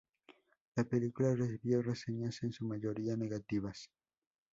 La 0.75 0.83
película 0.83 1.35
recibió 1.35 1.83
reseñas 1.83 2.41
en 2.41 2.51
su 2.51 2.65
mayoría 2.65 3.15
negativas. 3.15 3.91